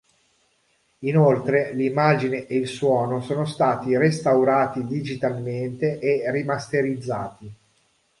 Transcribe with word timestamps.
Inoltre 1.01 1.75
l'immagine 1.75 2.47
e 2.47 2.57
il 2.57 2.65
suono 2.67 3.21
sono 3.21 3.45
stati 3.45 3.95
restaurati 3.95 4.83
digitalmente 4.87 5.99
e 5.99 6.23
rimasterizzati. 6.31 7.53